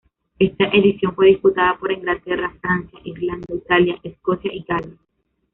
Esta 0.39 0.65
edición 0.69 1.13
fue 1.13 1.27
disputada 1.27 1.77
por 1.77 1.91
Inglaterra, 1.91 2.51
Francia, 2.59 2.97
Irlanda, 3.03 3.53
Italia, 3.53 3.99
Escocia 4.03 4.51
y 4.51 4.63
Gales. 4.67 4.97